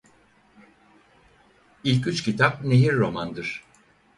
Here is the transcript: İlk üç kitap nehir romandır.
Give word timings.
İlk 1.83 2.07
üç 2.07 2.23
kitap 2.23 2.63
nehir 2.63 2.93
romandır. 2.93 3.63